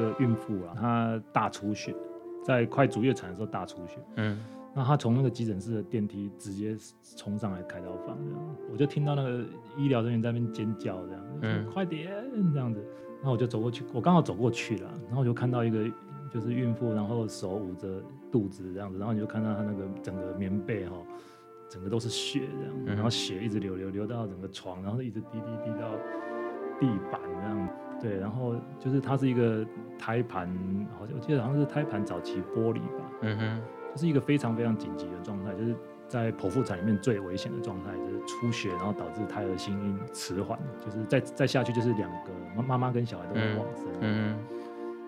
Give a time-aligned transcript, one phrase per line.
[0.00, 1.94] 个孕妇啊，她大出血，
[2.42, 3.98] 在快足月产的时候大出血。
[4.16, 4.38] 嗯。
[4.72, 6.76] 那她从那个急诊室的电梯直接
[7.16, 9.44] 冲上来开刀房，这样，我就听到那个
[9.76, 12.08] 医疗人员在那边尖叫，这样，嗯，快点
[12.52, 12.80] 这样子。
[13.16, 15.84] 然后我就走过去，我刚好走过去了，然后我就看到一个
[16.32, 20.94] 就是孕妇，然后手捂着肚子这样子，然后你就看到她那个整个棉被哈，
[21.68, 25.90] 整个都是血这样，嗯、然后血一直流流流到整个床，然后一直滴滴滴到
[26.78, 27.68] 地板这样，
[28.00, 29.66] 对，然后就是它是一个
[29.98, 30.48] 胎盘，
[30.98, 33.62] 好像我记得好像是胎盘早期剥离吧，嗯哼，
[33.94, 35.74] 就是一个非常非常紧急的状态，就是。
[36.10, 43.86] 在剖腹产里面最危险的状态就是出血，然后导致胎儿心音迟缓，就是再再下去就是两个妈妈跟小孩都会往生。
[44.00, 44.36] 嗯，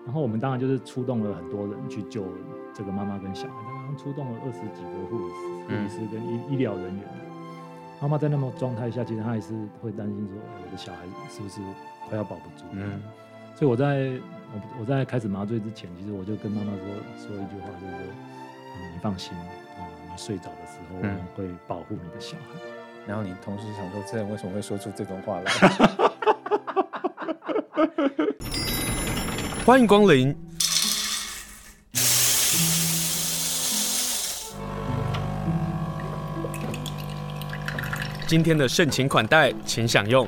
[0.05, 2.23] 然后我们当然就是出动了很多人去救
[2.73, 7.03] 这个妈妈跟小孩，刚刚出动了二十几个护理师、护理师跟医医疗人员。
[8.01, 11.59] 妈妈在那么状态下，其实她还是会担心说，我的小孩是不是
[12.13, 12.65] 快要保不住？
[12.73, 13.01] 嗯，
[13.55, 14.11] 所以我在
[14.53, 16.79] 我我在开始麻醉之前，其实我就跟妈妈说
[17.17, 18.13] 说一句话，就是说，
[18.77, 19.33] 嗯，你放心。
[19.35, 22.43] 你睡着的时候，我们会保护你的小孩。
[22.53, 22.69] 嗯。
[23.07, 25.51] 然后你同时想说，这人为什么会说出这种话来？
[29.65, 30.37] 欢迎光临。
[38.27, 40.27] 今天的盛情款待，请享用。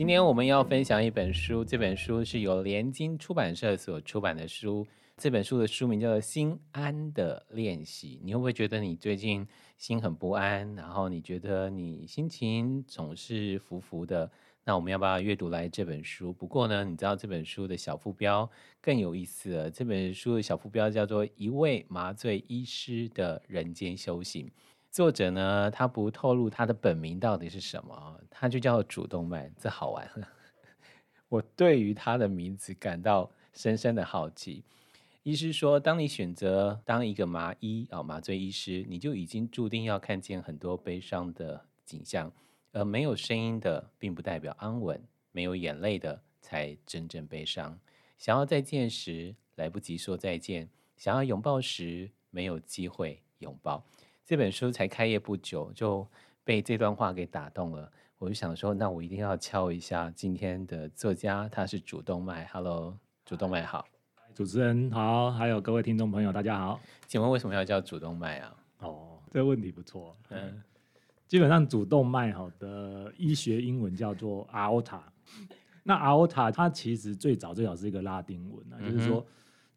[0.00, 4.86] 今天我们要分享一本书，这本书是由联经出版社所出版的书。
[5.18, 8.16] 这本书的书名叫做《心安的练习》。
[8.24, 10.74] 你会不会觉得你最近心很不安？
[10.74, 14.30] 然后你觉得你心情总是浮浮的？
[14.64, 16.32] 那我们要不要阅读来这本书？
[16.32, 19.70] 不过呢，你知道这本书的小副标更有意思了。
[19.70, 24.46] 这本书的小副标叫做《一位麻醉医师的人间修行》。
[24.90, 29.48] 作者呢，他不透露他的本名到底是什么，他就叫主动脉。
[29.56, 30.28] 这好玩了。
[31.28, 34.64] 我对于他的名字感到深深的好奇。
[35.22, 42.32] 医师说，当你选择当一个麻医啊，麻醉医师，你就已经注定要看见很多悲伤的景象，
[42.72, 44.98] 而没有声音的，并不代表安稳；
[45.30, 47.78] 没有眼泪的，才真正悲伤。
[48.18, 53.84] 想要再见时，来不及说再见；想要拥抱时，没有机会拥抱。
[54.24, 56.06] 这本书才开业不久，就
[56.44, 57.90] 被这段话给打动了。
[58.18, 62.44] 我就想说，那我一定要敲一下今天的作家，他是主动脉。
[62.52, 63.86] Hello，主动脉好。
[64.34, 66.80] 主持人好，还有各位听众朋友，大家好。
[67.06, 68.56] 请问为什么要叫主动脉啊？
[68.78, 70.16] 哦，这个问题不错。
[70.28, 70.62] 嗯，
[71.26, 75.00] 基本上主动脉好的医学英文叫做 aorta。
[75.82, 79.26] 那 aorta 它其实最早最早是一个拉丁文啊，嗯、就是说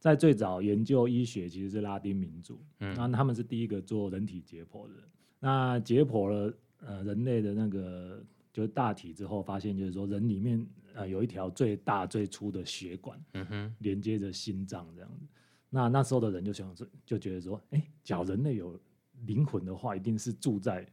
[0.04, 4.94] 在最早研究医学其实是拉丁民族，嗯，那他们是第一个做人体解剖的。
[5.40, 8.22] 那解剖了呃人类的那个
[8.52, 10.68] 就是大体之后，发现就是说人里面。
[10.96, 15.26] 呃，有一条最大最粗的血管，嗯哼，连接着心脏这样子。
[15.68, 18.80] 那那时候的人就想说，就觉得说，哎、欸，假如人类有
[19.26, 20.88] 灵魂的话，一定是住在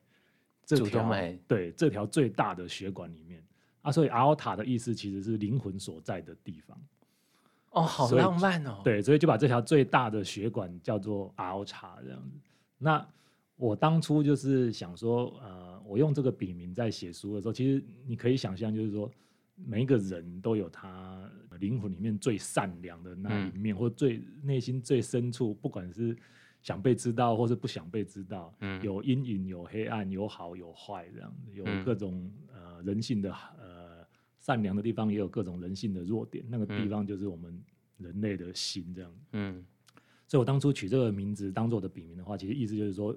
[0.65, 1.13] 这条
[1.47, 3.45] 对这条最大的血管里面
[3.83, 3.93] 啊。
[3.93, 6.81] 所以阿尔塔的意思其实是灵魂所在的地方。
[7.71, 8.81] 哦，好浪漫哦。
[8.85, 12.39] 对，所以就把这条最大的血管叫做阿尔塔这样子。
[12.79, 13.07] 那
[13.57, 19.11] 我当初就是想说，呃，我用这个笔名在写书的时候，其实你可以想象，就是说。
[19.63, 26.17] 每一个人都有他灵魂里面最善良的那一面，嗯、或最内心最深处，不管是
[26.63, 33.60] 想被知道，或是不想被知道，嗯、有阴影，有黑暗，有好有坏，这样子，有各种呃人性的呃
[34.41, 36.45] 善良的地方，也有各种人性的弱点。
[36.49, 37.63] 那个地方就是我们
[37.99, 39.13] 人类的心，这样。
[39.33, 39.65] 嗯，
[40.27, 43.15] 所以我当初取这个名字当做我的笔名的话，其实意思就是说，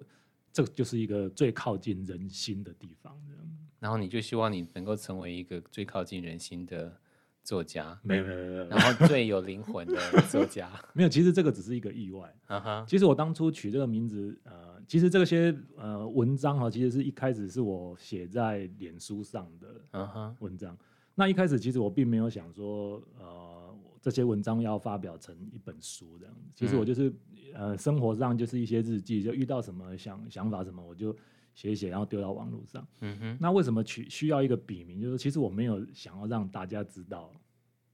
[0.51, 3.57] 这就是一个最靠近人心的地方，这样。
[3.79, 6.95] 然后你就希望你能够成为一个最靠近人心的
[7.43, 9.97] 作家，没有没有没有，然后最有灵魂的
[10.29, 11.09] 作家， 没有。
[11.09, 12.33] 其实这个只是一个意外。
[12.47, 12.85] Uh huh.
[12.85, 20.73] 其实我当初取这个名字，呃，其实这些呃文章哈，其实是一开始是我写在脸书上的文章。
[20.73, 20.81] Uh huh.
[21.15, 26.35] 那一开始其实我并没有想说，呃，这些文章要发表成一本书这样。
[26.55, 31.15] 其实我就是、嗯、呃，生活上就是一些日记，就遇到什么想想法什么，我就。
[31.55, 32.83] 写一写，然后丢到网络上。
[33.01, 33.37] 嗯哼。
[33.39, 34.99] 那为什么取需要一个笔名？
[34.99, 37.31] 就是其实我没有想要让大家知道，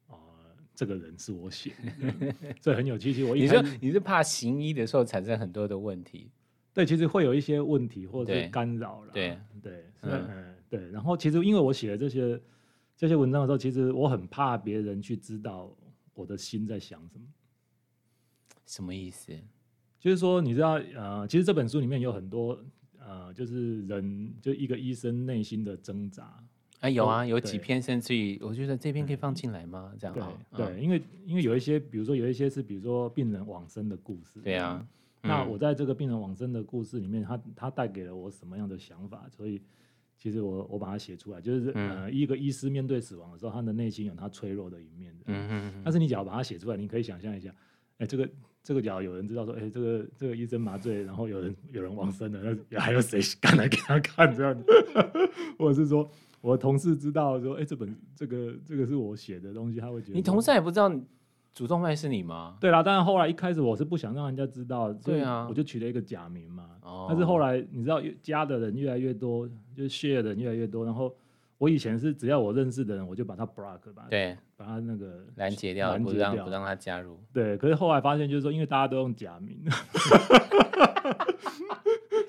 [0.08, 0.16] 呃，
[0.74, 3.12] 这个人是我写的，所以很有趣。
[3.12, 6.32] 其实我你说你是怕行医的时候产生很多的问题？
[6.74, 9.12] 对，其实会有一些问题或者是干扰了。
[9.12, 10.90] 对对，嗯对。
[10.92, 12.40] 然后其实因为我写的这些
[13.00, 15.74] 这些文章的时候，其实我很怕别人去知道
[16.14, 17.26] 我的心在想什么。
[18.66, 19.32] 什么意思？
[19.98, 22.62] 就是说，你知道，呃，其实这本书里面有很多。
[23.02, 26.32] 呃，就是人就一个医生内心的挣扎
[26.82, 29.92] 哎，有啊，有几篇甚至于，我觉得这篇可以放进来吗？
[29.98, 30.14] 这样
[30.52, 34.42] 对对，因为因为有一些，比如说有一些是，比如说病人往生的故事。
[34.42, 34.86] 对啊，
[35.22, 39.28] 那我在这个病人往生的故事里面，他他带给了我什么样的想法？
[39.30, 39.60] 所以
[40.20, 45.12] 其实我我把它写出来，就是呃，一个医师面对死亡的时候，他的内心有他脆弱的一面。
[45.26, 45.82] 嗯嗯。
[45.84, 47.52] 但是你只要把它写出来，你可以想象一下，
[47.98, 48.30] 哎，这个。
[48.62, 54.66] 这个假如有人知道说，哎，这个这个医生麻醉，然后有人有人往生了，那还有谁敢来给他看这样子？
[55.58, 56.08] 或者是说，
[56.42, 60.14] 我同事知道说，哎，这本这个这个是我写的东西，他会觉得。
[60.14, 60.90] 你同事也不知道
[61.54, 62.56] 主动脉是你吗？
[62.60, 66.70] 对啦，但是后来一开始我是不想让人家知道，对啊，我就取了一个假名嘛。
[66.82, 67.06] 哦。
[67.10, 71.14] 但是后来你知道，加的人越来越多，就是 share 的人越来越多，然后。
[71.60, 77.20] 我以前是只要我认识的人，我就把他 block 吧，对，把他那个拦截掉，不让不让他加入。
[77.34, 79.62] 对，可是后来发现就是说，因为大家都用假名，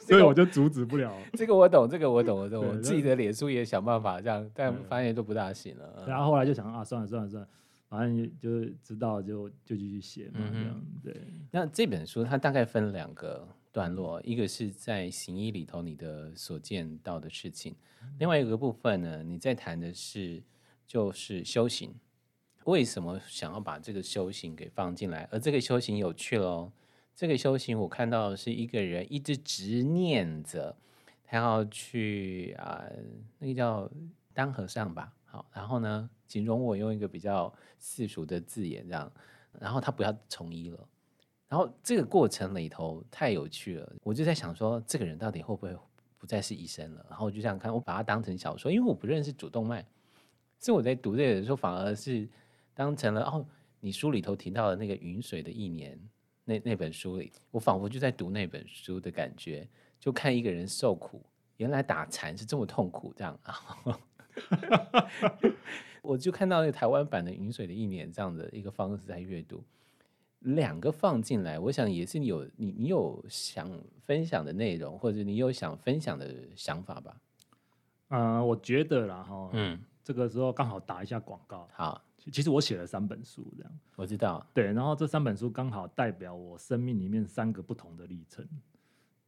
[0.02, 1.14] 所以我就阻止不了。
[1.34, 2.66] 这个我懂，这个我懂，我懂。
[2.66, 6.04] 我自己的脸书也想办法这样，但发现都不大行了。
[6.08, 7.48] 然后后来就想啊，算了算了算了，
[7.90, 11.14] 反正就知道就就继续写嘛，这样对。
[11.50, 17.74] 那这本书它大概分两个段落，一个是在行医里头你的所见到的事情。
[18.20, 20.40] 另外一个部分呢，你在谈的是
[20.86, 21.92] 就是修行，
[22.64, 25.28] 为什么想要把这个修行给放进来？
[25.32, 26.70] 而这个修行有趣喽，
[27.16, 30.76] 这个修行我看到的是一个人一直执念着，
[31.24, 32.84] 他要去啊，
[33.40, 33.90] 那个叫
[34.32, 39.12] 当和尚吧，好，然后呢，形容我用一个比较世俗的字眼这样，
[39.58, 40.88] 然后他不要从医了，
[41.48, 45.76] 然后这个过程里头太有趣了，我就在想说，这个人到底会不会？
[46.16, 49.82] 不再是医生了，然后我就这样看，我把它当成小说，因为我不认识主动脉，
[50.58, 52.28] 所以我在读这个的时候，反而是
[52.74, 53.42] 当成了哦，
[53.80, 55.98] 你书里头提到的那个云水的一年
[56.44, 59.66] 那那本书里，我仿佛就在读那本书的感觉，
[59.98, 61.22] 就看一个人受苦，
[61.56, 63.56] 原来打禅是这么痛苦，这样啊，
[66.10, 69.62] 我就看到那个台湾版的云水的一年这样的一个方式在阅读。
[70.40, 73.70] 两个放进来，我想也是你有你你有想
[74.00, 77.16] 分享的内容，或者你有想分享的想法吧？
[78.08, 81.68] 嗯、呃，我觉得啦哈，嗯，这个时候刚好打一下广告。
[81.72, 82.02] 好，
[82.32, 84.44] 其实我写了三本书，这样我知道。
[84.52, 88.44] 对，然后这三本书刚好代表我生命里面三个不同的历程。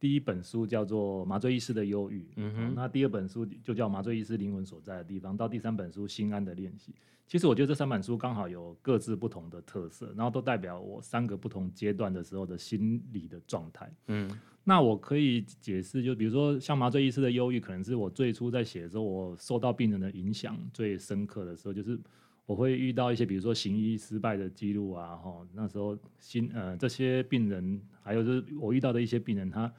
[0.03, 6.91] 第一本书叫做《麻醉医师的忧郁》，嗯哼，那第二本书就叫《麻醉医师灵魂所在的地方》，到第三本书《心安的练习》。
[7.25, 13.89] 其实我觉得这三本书刚好有各自不同的特色，然后都代表我三个不同阶段的时候的心理的状态。
[14.07, 14.29] 嗯，
[14.65, 21.97] 那我可以解释，就比如说像麻醉医师的忧郁，可能是我最初在写的时候，我受到病人的影响最深刻的时候，就是
[22.45, 29.73] 我会遇到一些，比如说行医失败的记录啊，哈，那时候心呃这些病人，还有就是我遇到的一些病人，他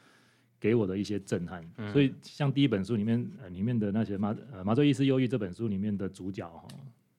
[0.65, 1.63] 给我的一些震撼。
[1.77, 6.67] 嗯，所以像第一本书里面呃里面的那些麻呃麻醉医师忧郁这本书里面的主角哈。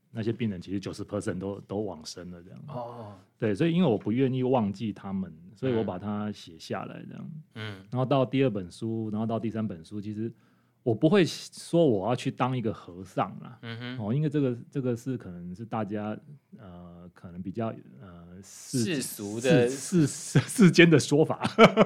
[0.09, 2.59] 那些病人其实九十 percent 都都往生了，这样。
[2.69, 3.13] 哦。
[3.37, 7.31] 对，所以因为我不愿意忘记他们，所以我把它写下来，这样。
[7.53, 7.83] 嗯。
[7.91, 10.31] 然后到第二本书，然后到第三本书，其实
[10.85, 13.57] 我不会说我要去当一个和尚啦。
[13.63, 14.05] 嗯哼。
[14.05, 16.15] 哦，因为这个这个是可能是大家
[16.59, 21.41] 呃可能比较呃世俗的世世世间的说法。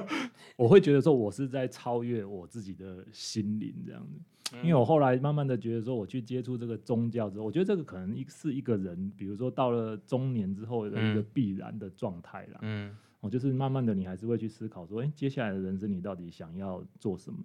[0.54, 4.20] 我会觉得说我是在超越我自己的心灵这样子。
[4.62, 12.58] 因为我后来慢慢的觉得说，我去接触这个宗教之后，我觉得这个可能一是一个人，比如说到了中年之后的一个必然的状态啦。
[12.60, 17.38] 嗯，我就是慢慢的，你还是会去思考说，哎，接下来的人生你到底想要做什么？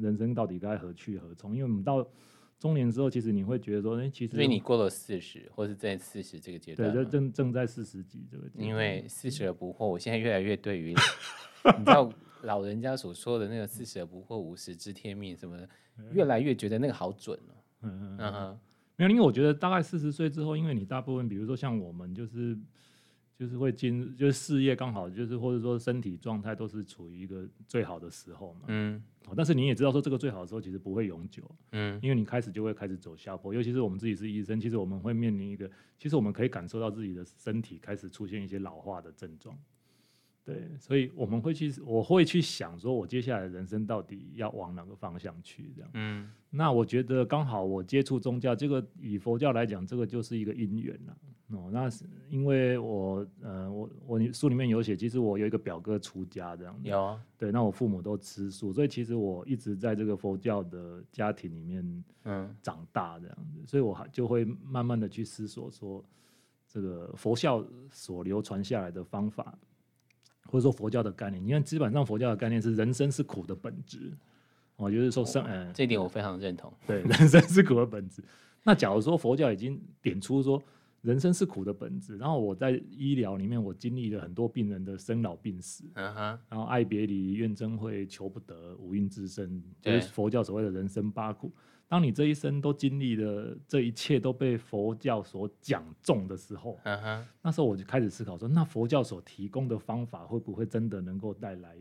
[0.00, 1.52] 人生到底该何去何从？
[1.54, 2.06] 因为我们到
[2.58, 8.64] 中年之后，其实你会觉得说，哎，其实所以你过了四十，或是在四十这个阶段，对，就正正在四十几这个段。
[8.64, 10.94] 因为四十而不惑，我现在越来越对于
[11.78, 15.68] 你知道老人家所说的那个四十而不惑，五十知天命什么的。
[16.12, 18.58] 越来越觉得那个好准了，嗯嗯嗯，
[18.96, 22.58] 没有，因为我觉得大概四十岁之后，因为你大部分，比如说像我们，就是
[23.36, 29.02] 就是会进，就是事业刚好，就是或者说身体状态都是处于一个最好的时候嘛，嗯，
[29.36, 39.58] 但是你也知道说这个最好的时候其实不会永久，嗯，因为你开始就会开始走下坡，尤其是我们自己是医生，其实我们会面临一个，其实我们可以感受到自己的身体开始出现一些老化的症状。
[40.44, 45.72] 对，所以我们会去，我会去想说，我接下来的人生到底要往哪个方向去？
[45.76, 51.16] 这样，嗯，那我觉得刚好我接触宗教，这个以佛教来讲，这个就是一个因缘了。
[51.52, 56.78] 哦，那是因为我，呃，我我书里面有写，其实我有一个表哥出家这样。
[56.82, 57.20] 有啊。
[57.38, 66.04] 对，那我父母都吃素，所以其实我一直在这个佛教的家庭里面，嗯，长大这样子，所以我还就会慢慢的去思索说，
[66.68, 69.56] 这个佛教所流传下来的方法。
[70.46, 74.12] 或者说佛教的概念，你看，基本上佛教的概念是人生是苦的本质，
[74.76, 76.70] 哦就是说生，嗯、呃，这一点我非常认同。
[76.86, 78.22] 对， 人生是苦的本质。
[78.62, 80.62] 那假如说佛教已经点出说
[81.02, 85.84] 人生是苦的本质，然后我在医疗里面我经历了很多病人的生老病死，
[86.48, 91.52] 然后爱别离、怨憎会、求不得、五蕴之身，就是佛教所谓的人生八苦。
[91.88, 96.78] 当你这一生都经历了这一切都被佛教所讲中的时候，
[97.42, 101.76] 那时候我就开始思考说，那佛教所提供的方法会不会真的能够带来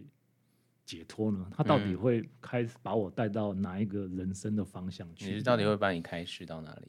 [0.84, 1.48] 解脱呢？
[1.52, 5.36] 他到底会开始把我带到哪一个人生的方向去？
[5.36, 6.88] 你到底会把你开始到哪里？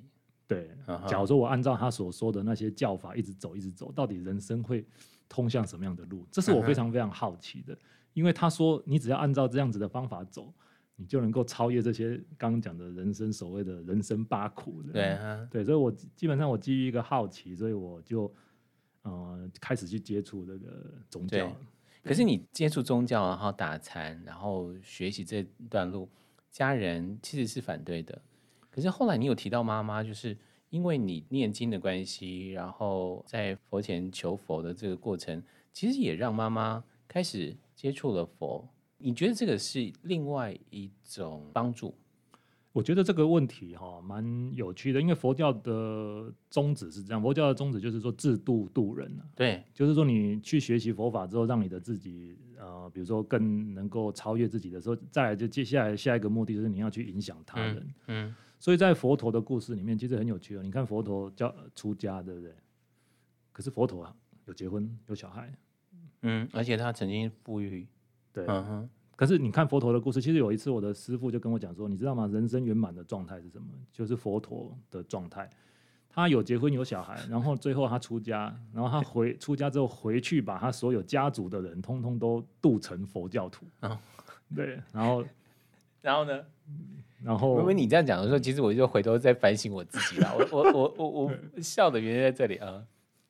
[0.53, 0.71] 对，
[1.07, 4.85] 假如说我按照他所说的那些教法一直走，一直走，到底人生会
[5.29, 6.27] 通向什么样的路？
[6.31, 7.77] 这是我非常非常好奇的，
[8.13, 10.53] 因为他说你只要按照这样子的方法走。
[10.97, 18.33] 你就能够超越这些刚刚讲的人生所谓的人生八苦的，对、啊、对，所以我基本上我基于一个好奇，所以我就
[19.01, 21.51] 呃开始去接触这个宗教。
[22.05, 26.09] 可是你接触宗教，然后打禅，然后学习这段路，
[26.51, 28.23] 家人其实是反对的。
[28.73, 30.37] 可是后来你有提到妈妈，就是
[30.71, 38.67] 因为你念经的关系，然后在佛前求佛的这个过程，其实也让妈妈开始接触了佛。
[38.97, 41.95] 你觉得这个是另外一种帮助？
[42.73, 49.29] 我觉得这个问题哈蛮有趣的，因为佛教的宗旨是这样，佛教的宗旨就是说自度度人啊。
[49.37, 57.77] 对，就是说你去学习佛法之后，让你的自己呃，比如说更能够超越自己的时候，再来就接下来下一个目的就是你要去影响他人。
[58.07, 58.29] 嗯。
[58.29, 60.63] 嗯，所以在佛陀的故事里面，其实很有趣哦。
[60.63, 62.55] 你看佛陀教出家，对不对？
[63.51, 64.15] 可是佛陀啊，
[64.45, 65.53] 有结婚有小孩。
[66.21, 67.85] 嗯，而且他曾经富裕。
[68.33, 68.91] 对，嗯哼。
[69.17, 72.29] 可是你看佛陀的故事，其实有一次我的师傅就跟我讲说，你知道吗？
[72.29, 73.67] 人生圆满的状态是什么？
[73.91, 75.51] 就是佛陀的状态。
[76.09, 83.67] 他有结婚有小孩，然后最后他出家，然后他回出家之后回去，把他所有家族的人通通都度成佛教徒。
[83.81, 83.99] 哦，
[84.55, 85.25] 对，然后，
[86.01, 86.45] 然后呢？
[87.25, 90.35] 然后因为你这样讲的时候，其实我就回头在反省我自己了。
[90.51, 92.83] 我我我我我 笑的原因在这里啊。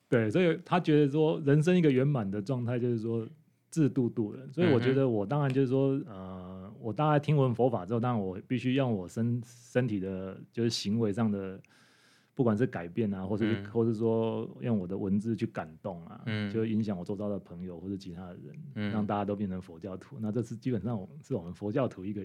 [0.09, 3.27] 对，所以他觉得说，人生一个圆满的状态就是说。
[3.73, 11.59] 自度度人，所以我觉得我当然就是说，呃，我大概听闻佛法之后，当然我必须用我身身体的，就是行为上的，
[12.35, 20.17] 不管是改变啊，或者是、嗯、或者说用我的文字去感动啊，嗯、就影响我周遭的朋友或者其他的人，嗯、让大家都变成佛教徒。
[20.19, 22.23] 那这是基本上是我们佛教徒一个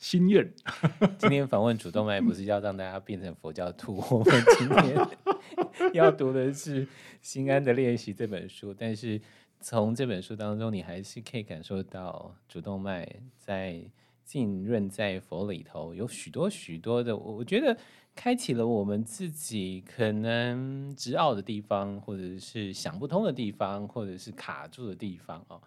[0.00, 0.52] 心愿。
[1.16, 5.08] 今天访问主动脉不是要让大家变成佛教徒，我们今天
[5.94, 6.84] 要读的是
[7.22, 9.20] 《心安的练习》这本书，但是。
[9.62, 13.78] 从这本书当中，你还是可以感受到主动脉在
[14.24, 17.76] 浸润在佛里头，有许多许多的，我觉得
[18.16, 25.60] 开启了我们自己可能执拗的地方，或者是想不通的地方，或者是卡住的地方哦。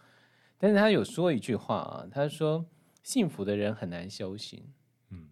[0.57, 2.65] 但是他有说一句话啊，他说
[3.03, 4.63] ：“幸福的人很难修行。”
[5.11, 5.27] 嗯，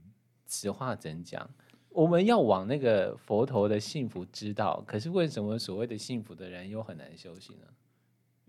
[0.46, 1.50] 此话怎讲？
[1.90, 7.66] 我们要往那个佛陀的幸福之道，可是为什么所谓的幸福的人又很难修行呢？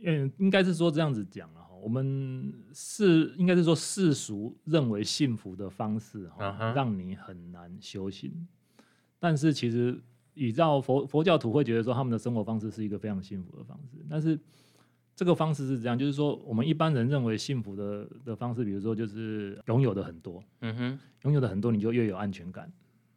[0.04, 8.46] 嗯，应该是说这样子讲了哈，我们是应该是说世俗认为幸福的方式哈，让你很难修行。
[9.18, 10.00] 但是其实
[10.34, 13.98] 依照佛佛教徒会觉得说，他们的生活方式是一个非常幸福的方式。
[14.08, 14.38] 但是
[15.14, 22.70] 这个方式是这样，就是说我们一般人认为幸福的的方式，比如说就是拥有的很多，嗯哼，拥有的很多，你就越有安全感，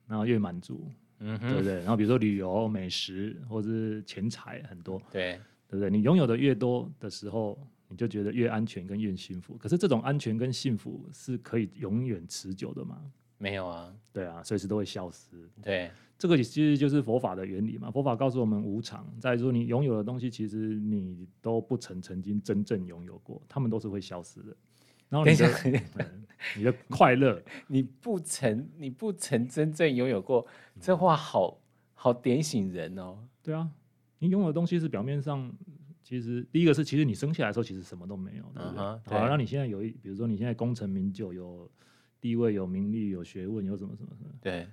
[0.07, 1.75] 然后越满足，嗯哼，对不对？
[1.77, 5.39] 然后比如说旅游、美食或者是钱财很多，对。
[5.67, 5.89] 对不对？
[5.89, 9.57] 你拥有的越多的时候，你就觉得越安全跟越幸福。
[9.57, 13.01] 可是这种安全跟幸福是可以永远持久的吗？
[13.39, 13.91] 没有啊。
[14.13, 15.49] 对啊，随时都会消失。
[15.63, 17.91] 对，这个其实就是佛法的原理嘛。
[17.91, 24.55] 佛法告诉我们无常，再说你拥有的东西，其实你都不曾曾经真正拥有过，他们都是会消失的。
[25.09, 25.47] 然后你的
[26.57, 30.45] 你的快乐， 你不曾你不曾真正拥有过，
[30.79, 31.59] 这话好
[31.93, 33.17] 好点醒人哦。
[33.43, 33.69] 对啊。
[34.19, 35.53] 你拥有的东西是表面上，
[36.01, 38.79] 其实第一个是，其实你生下来的时候其实什么都没有，对不对？
[38.79, 41.69] 好，那你现在有一，比如说你现在功成名就，有
[42.21, 44.67] 地位、有名利、有学问，有什么什么什么，对，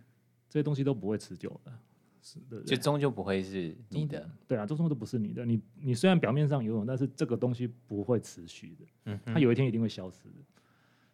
[0.52, 1.72] 这些东西都不会持久的，
[2.20, 4.30] 是的，就终究不会是你的。
[4.46, 5.46] 对啊，终究都不是你的。
[5.46, 10.34] 你你虽然表面上拥有，但是这个东西不会持续的，嗯，它有一天一定会消失的。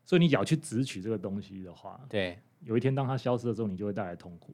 [0.04, 4.52] 所以你要去执取这个东西的话，对，有一天当它消失的时候，你就会带来痛苦。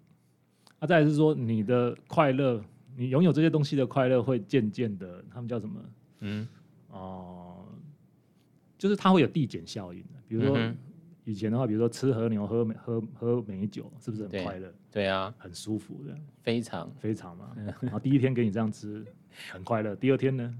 [0.80, 2.62] 啊，再来是说你的快乐。
[2.96, 5.80] 你拥有这些东西的快乐会渐渐的，他们叫什么？
[6.20, 6.46] 嗯，
[6.90, 7.78] 哦、呃，
[8.78, 10.08] 就是它会有递减效应的。
[10.28, 10.56] 比如说
[11.24, 14.68] 以前的话，比如说吃和牛、喝美喝喝美酒，是不是很快乐？
[14.90, 17.50] 对，对啊，很舒服的，非常非常嘛。
[17.80, 19.04] 然后第一天给你这样吃，
[19.50, 19.96] 很快乐。
[19.96, 20.54] 第二天呢，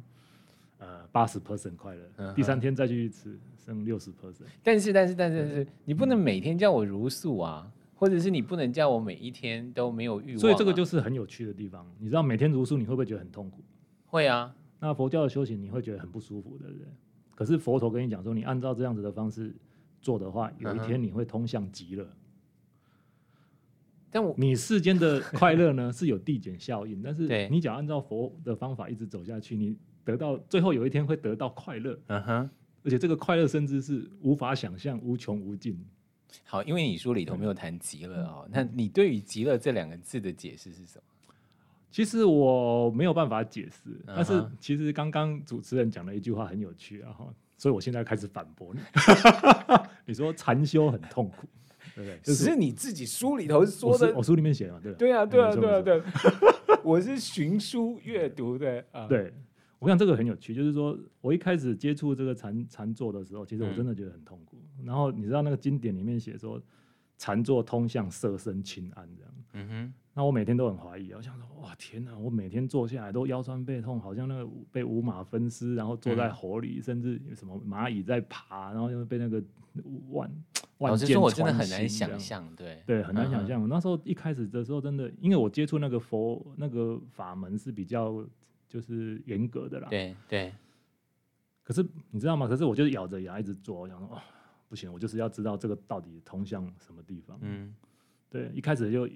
[0.79, 4.45] 呃八十 percent 快乐，嗯、第三天再继续吃剩六十 percent。
[4.63, 10.41] 但是但是但是但是，你不能每天叫我茹素啊，或者是你不能叫我每一天都没有欲望、啊。
[10.41, 11.87] 所以这个就是很有趣的地方。
[11.99, 13.63] 你知道每天茹素你会不会觉得很痛苦？
[14.07, 14.55] 会啊。
[14.81, 16.87] 那佛教的修行你会觉得很不舒服，对不对？
[17.35, 19.55] 可是佛陀跟你讲说，你按照这样子的方式
[20.05, 22.05] 做的话，有一天你会通向极乐。
[22.05, 22.19] 嗯
[24.15, 32.51] 但我你世间的快乐呢是有递减效应，但是你只要按照佛的方法一直走下去，你得到最后有一天会得到快乐，嗯哼，
[32.85, 35.85] 而且这个快乐甚至是无法想象、无穷无尽。
[36.45, 41.35] 好，因为你书里头没有谈极乐哦，那你对于极乐这两个字的解释是什么？
[41.91, 47.11] 其实我没有办法解释，但是其实刚刚主持人讲了一句话很有趣啊，
[47.65, 48.81] 所以我现在开始反驳你。
[50.05, 51.49] 你说禅修很痛苦。
[51.95, 56.03] 对不对，只是你自己书里头说的，我书里面写的嘛，对对啊，对啊，对啊，对，
[56.85, 59.07] 我是寻书阅读的啊。
[59.07, 59.33] 对，
[59.79, 64.59] 我想这个很有趣，就是说我一开始接触这个禅禅坐的时候，其实我真的觉得很痛苦。
[64.85, 66.61] 然后你知道那个经典里面写说，
[67.17, 69.33] 禅坐通向色身轻安这样。
[69.55, 69.95] 嗯哼。
[70.15, 72.17] 那我每天都很怀疑，我想说，哇，天哪！
[72.17, 79.43] 我每天坐下来都腰酸背痛，好像那个被五马分尸，然后坐在火里，甚至有什么蚂蚁在爬，然后又被那个
[80.11, 80.31] 万。
[80.79, 83.65] 老实说，我真的很难想象，对对，很难想象。
[83.65, 88.25] 嗯、那时候一开始的时候，真的，因为我接触那个佛那个法门是比较
[88.69, 90.53] 就是严格的啦，对对。
[91.63, 92.47] 可是你知道吗？
[92.47, 94.21] 可是我就是咬着牙一直做，我想说，哦，
[94.69, 97.39] 不行，我就是要知道这个到底通向什么地方。
[97.41, 97.75] 嗯，
[98.29, 99.09] 对，一开始就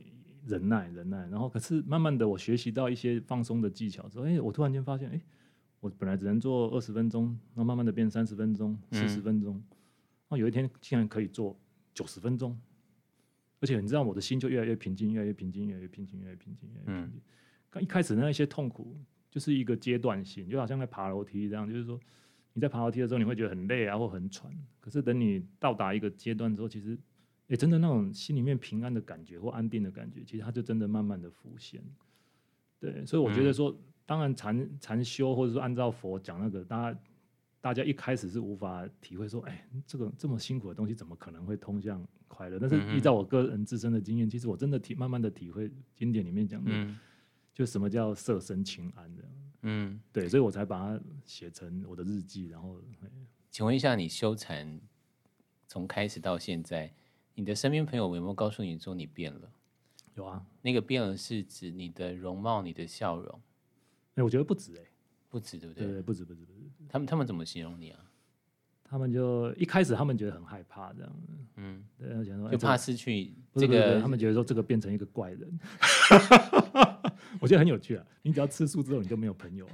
[0.48, 5.20] 忍耐忍耐，然后可是慢慢的我学习到一些放松的技巧之后，哎，我突然间发现，哎，
[5.80, 9.56] 我本来只能做二十分钟，然后慢慢的变三十分钟、四十分钟。
[9.56, 9.64] 嗯
[10.30, 11.58] 哦，有一天竟然可以做
[11.94, 12.54] 九十分钟，
[13.60, 17.22] 而且你知道我的心就越来越平静，越来越平静，越来越平静，越来越平静，越来越平静。
[17.70, 18.94] 刚、嗯、一开始那些痛苦
[19.30, 21.98] 就是一个阶段性，就好像在爬楼梯一样，就是说
[22.52, 24.52] 你在爬楼梯的时候你会觉得很累啊，或很喘。
[24.80, 26.98] 可是等你到达一个阶段之后，其实
[27.48, 31.82] 也、欸、真的那种心里面平安的感觉或安定的感觉，其实它就真的慢慢的浮现。
[32.78, 36.98] 对，所以我觉得说，嗯、当然禅禅修或者说按照佛讲那个，大家。
[37.60, 42.56] 大家一开始是无法体会说，哎，这个这么辛苦的东西怎么可能会通向快乐？
[42.56, 46.96] 但是依照我个人自身的经验，其实我真的体慢慢的体会经典里面讲的，嗯、
[47.52, 49.24] 就什么叫色身轻安的，
[49.62, 52.46] 嗯，对，所以我才把它写成我的日记。
[52.46, 52.80] 然后，
[53.50, 54.80] 请问一下，你修禅
[55.66, 56.94] 从开始到现在，
[57.38, 59.48] 你的身边朋友有没有告诉你说你变了？
[60.16, 63.40] 有啊，那个变了是指你的容貌、你的笑容？
[64.16, 64.88] 哎，我觉得不止哎、欸。
[65.30, 65.86] 不止对不对？
[65.86, 66.58] 对，不止不止不止。
[66.88, 68.00] 他们他们怎么形容你啊？
[68.82, 71.12] 他们就一开始他们觉得很害怕这样，
[71.54, 75.60] 嗯，对，而且说就怕失去这个，这个他们觉得说这个变成一个怪人。
[77.40, 78.04] 我觉得很有趣啊！
[78.22, 79.72] 你只要吃素之后，你就没有朋友了。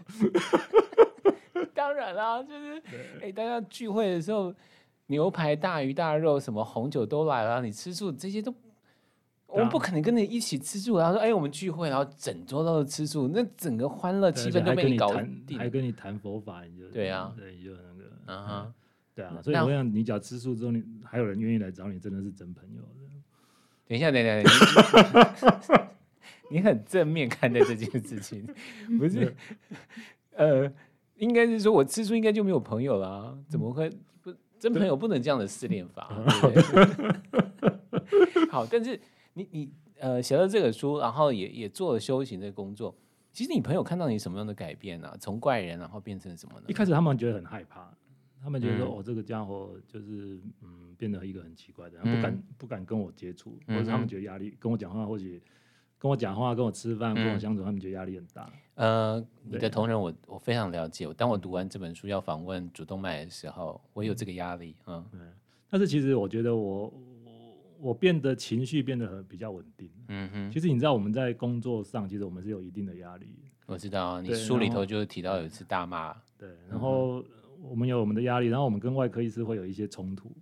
[1.72, 2.82] 当然啦，就是
[3.22, 4.52] 哎，大家聚会的时候，
[5.06, 8.54] 牛排、大鱼大肉、什么红酒都来了，你吃素这些都。
[9.46, 15.14] 我们不可能跟你一起吃素，然后说：“哎，我们聚会，然后整桌都是吃素，那整个欢乐气氛都被你搞
[15.46, 18.74] 定。”还跟你谈佛法，你就对啊，对，就那个，嗯哼，
[19.14, 19.38] 对啊。
[19.40, 22.82] 所以我想，你只要吃素之后，你还有人愿意来找你，真的是真朋友。
[23.86, 25.88] 等一下，等一下，
[26.50, 28.44] 你很正面看待这件事情，
[28.98, 29.36] 不是？
[30.34, 30.68] 呃，
[31.14, 33.38] 应该是说我吃素，应该就没有朋友了？
[33.48, 33.96] 怎么会不
[34.64, 36.08] 真朋友不能这样的试炼法？
[38.50, 38.98] 好，但是。
[39.36, 42.94] 你你呃写了这个书，然后也也做了修行的工作。
[43.32, 45.16] 其实你朋友看到你什么样的改变呢、啊？
[45.20, 46.66] 从怪人然后变成什么呢？
[46.68, 47.92] 一开始他们觉得很害怕，
[48.40, 55.42] 他们觉得说、嗯、哦这个家伙就是嗯变得一个很奇怪的，不敢、嗯、不敢跟我接触，或者他们觉得压力，跟我讲话或许
[55.98, 58.48] 跟我讲话跟我吃饭、嗯、跟我相处，他们觉得压力很大。
[58.74, 61.06] 呃，你的同仁我我非常了解。
[61.14, 65.32] 当我读完这本书要访问主动脉的时候，我有这个压力嗯，嗯，
[65.70, 66.92] 但是其实我觉得我。
[67.80, 69.90] 我变得情绪变得很比较稳定。
[70.08, 73.26] 嗯哼，其实你知道我们在工作上，其实我们是有一定的压力。
[73.66, 76.16] 我知道啊，你书里头就提到有一次大骂。
[76.38, 77.22] 对，然后
[77.60, 80.32] 我们有我们的压力，然后我们跟外科医师会有一些冲突，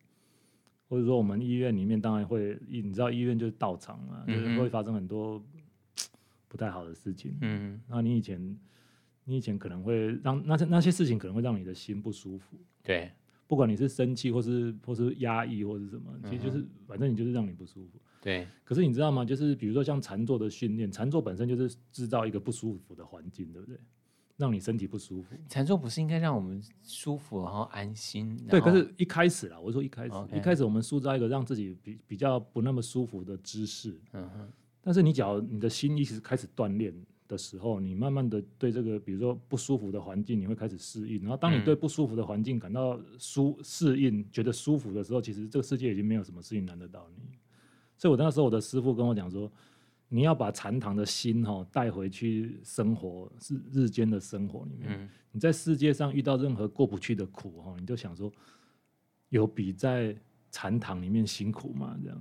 [0.89, 5.43] 或者说我们医院里面当然会，你知道医院就是道场嘛，就是会发生很多
[6.53, 7.35] 不太好的事情。
[7.41, 8.59] 嗯，然后你以前
[9.25, 12.59] 你以前可能会让那些那些事情可能会让你的心不舒服。
[12.83, 13.11] 对。
[13.49, 17.99] 不管你是生气，或是或是压抑，或是什么，其实就是反正你就是让你不舒服。
[18.21, 18.47] 对。
[18.65, 19.25] 可是你知道吗？
[19.25, 23.79] 就是比如说像禅坐的训练，禅坐本身就是制造一个不舒服的环境，对不对？
[24.39, 25.37] 让你身体不舒服。
[25.49, 28.37] 禅坐不是应该让我们舒服，然后安心？
[28.49, 28.61] 对。
[28.61, 34.01] 可是一开始啦，我说一开始.一开始我们塑造一个让自己比比较不那么舒服的姿势。
[34.13, 34.53] 嗯哼。
[34.83, 36.93] 但是你只要你的心一直开始锻炼
[37.29, 41.21] 的时候，你慢慢的对这个，比如说不舒服的环境，你会开始适应。
[41.23, 47.23] 然后，当你对不舒服的环境感到舒适应，觉得舒服的时候，其实这个世界已经没有什么事情难得到你。
[47.97, 49.51] 所以我那时候，我的师傅跟我讲说，
[50.09, 55.09] 你要把禅堂的心哈带回去生活，是日间的生活里面。
[55.31, 58.31] 你在世界上遇到任何过不去的苦哈，你就想说，
[59.29, 60.15] 有比在
[60.51, 61.97] 禅堂里面辛苦吗？
[62.03, 62.21] 这样。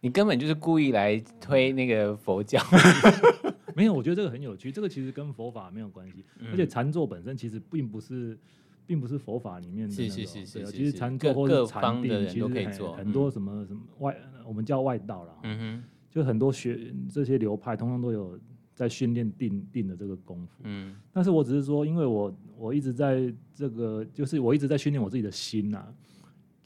[0.00, 2.62] 你根本就是故意来推那个佛教，
[3.74, 4.70] 没有，我觉得这个很有趣。
[4.70, 8.38] 这个其实跟佛法没有关系，嗯、而且禅坐本身其实并不是，
[8.86, 9.94] 并不是佛法里面的。
[9.94, 12.46] 是是是是，其实禅坐或者禅定，其实
[12.96, 15.38] 很多什么什么外，我们叫外道了。
[15.42, 16.78] 嗯哼，就很多学
[17.12, 18.38] 这些流派，通通都有
[18.74, 20.60] 在训练定定的这个功夫。
[20.64, 25.94] 嗯，但是我只是说，因为我我一直在这个，就是我一直在训练我自己的心呐、啊。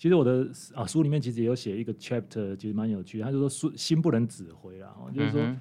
[0.01, 3.25] 其实我的啊书里面其实也有写一个 chapter，其实蛮有趣的。
[3.27, 5.57] 他就说心心不能指挥啦，就是说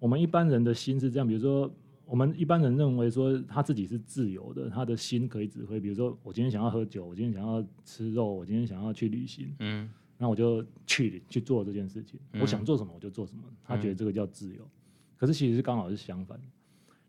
[0.00, 1.72] 我们一般人的心是这样，比如说
[2.04, 5.78] 我们一般人认为说他自己是自由的，他的心可以指挥。
[5.78, 12.18] 比如说我今天想要喝酒，我今天想要吃肉，我今天想要去旅行，嗯，那我就去去做这件事情。
[12.40, 14.68] 我想做什么我就做什么，他觉得这个叫自由。
[15.16, 16.36] 可是其实是刚好是相反，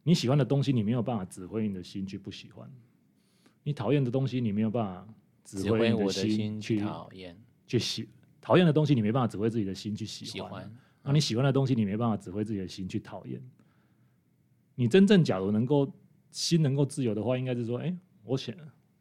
[0.03, 2.69] 你喜欢的东西你没有办法指挥你的心去不喜欢，
[3.63, 5.07] 你讨厌的东西你没有办法。
[5.47, 8.09] 指挥我的心去讨厌，去喜
[8.41, 10.69] 讨厌的东西，你没办法指挥自己的心去喜欢。
[11.01, 13.41] 那你喜欢的东西，你没办法指挥自己的心去讨厌。
[14.75, 15.89] 你真正假如能够
[16.31, 18.53] 心能够自由的话，应该是说，哎、欸，我想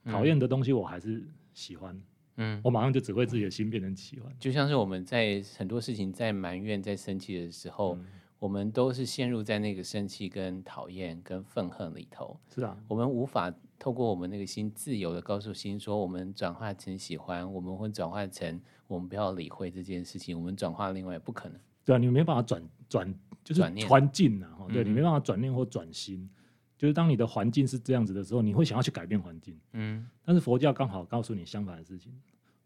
[0.04, 2.00] 讨厌的东西，我还是喜欢。
[2.36, 4.32] 嗯，我马上就指挥自己的心变成喜欢。
[4.38, 7.96] 就像是我们在很多事情在埋怨、在生气的时候。
[7.96, 8.06] 嗯
[8.38, 12.38] 我们都是陷入在那个生气、跟讨厌、跟愤恨里头。
[12.54, 21.60] 是啊，我们无法透过我们那个心自由的告诉心说，我们转化成喜欢，我们会转化成我们不要理会这件事情，我们转化另外不可能。
[21.84, 26.28] 对啊，你没办法转转，就是环境啊，对，你没办法转念或转心，
[26.76, 29.58] 就是当你的环境是这样子的时候，你会想要去改变环境。
[29.72, 32.12] 嗯，但是佛教刚好告诉你相反的事情，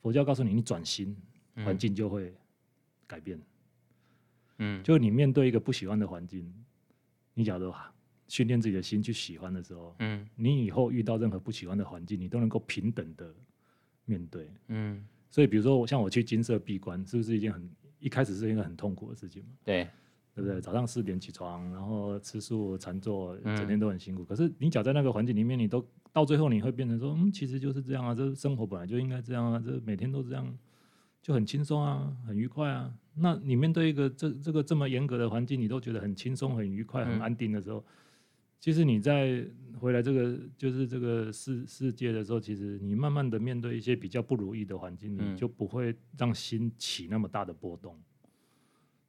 [0.01, 1.17] 佛教告诉你，你转心，
[1.57, 2.33] 环境就会
[3.07, 3.39] 改变。
[4.59, 6.51] 嗯，就你面对一个不喜欢的环境，
[7.35, 7.73] 你假如
[8.31, 13.35] 训练自己的心去喜欢的时候，嗯，你以后遇到任何不喜欢的环境，你都能够平等的
[14.05, 15.05] 面对，嗯。
[15.29, 19.51] 所以，比如说我，像我去金色闭关，是不是一件很一开始是一个很痛苦的事情嘛？
[19.65, 19.85] 对，
[20.35, 20.61] 对不对？
[20.61, 24.23] 早上四点起床，然后吃素禅坐，整天都很辛苦。
[24.23, 30.59] 嗯、可是你脚在那个环境里面，你都到最后你会变成说，嗯，其实就是这样啊，这生活本来就应该这样啊，这每天都这样。
[31.23, 32.91] 就很轻松啊，很愉快啊。
[33.15, 37.85] 那你面对一个这这个这么严格的环境，你都觉得很轻松、很愉快、很安定的时候，嗯、
[38.61, 39.45] 其实你在
[39.81, 47.99] 回来这个就是这个世世界的时候，其实你慢慢的面对一些比较不如意的环境，你就不会让心起那么大的波动。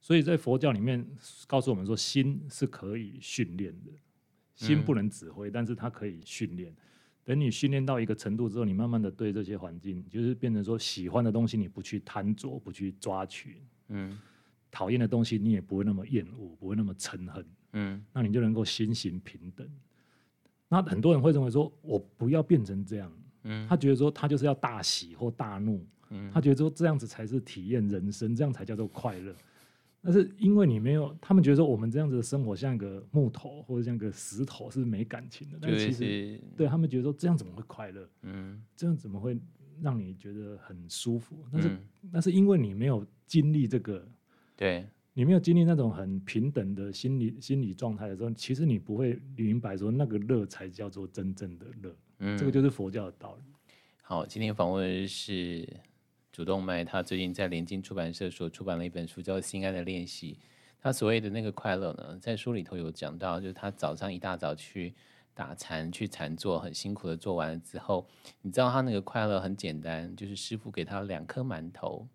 [0.00, 1.06] 所以在佛教里面
[1.46, 3.92] 告诉我们说，心是可以训练的，
[4.54, 6.74] 心不能指挥，但是它可以训练。
[7.22, 14.18] 等你训练到一个程度之后，你慢慢的对这些环境，就是变成说喜欢的东西你不去贪着，不去抓取，嗯，
[14.72, 19.68] 讨厌的东西你也不会那么厌恶，不会那么嗔恨，嗯，那你就能够心行平等。
[20.68, 23.12] 那很多人会认为说，我不要变成这样，
[23.44, 29.34] 嗯，他觉得说他就是要大喜或大怒，嗯，他觉得说这样子才是体验人生，这样才叫做快乐。
[30.04, 38.08] 但是因为你没有，他们觉得说我们这样子的生活像个木头或者像个石头是没感情的，但其实对他们觉得说这样怎么会快乐？
[38.22, 39.38] 嗯，这样怎么会
[39.80, 41.44] 让你觉得很舒服？
[41.52, 41.70] 但是
[42.12, 44.04] 但是因为你没有经历这个，
[44.56, 51.96] 对，你没有经历那种很平等的心理心理状态的时候，其实你不会明白说那个乐才叫做真正的乐。
[52.18, 53.42] 嗯，这个就是佛教的道理。
[54.02, 55.68] 好，今天访问的是。
[56.34, 60.32] 主动脉，他最近在联经出版社所出版了一本书，叫《心爱的练习》。
[60.80, 64.94] 他所谓的那个快乐呢，在书里头有讲到，就是他早上一大早去
[65.34, 68.08] 打禅、去禅坐，很辛苦的做完了之后，
[68.40, 72.08] 你知道他那个快乐很简单，就是师傅给他两颗馒头。